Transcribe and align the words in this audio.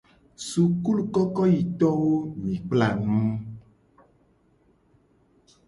Sukulukokoyitowo 0.47 2.11
mi 2.41 2.55
kpla 2.65 2.89
nu. 3.03 3.19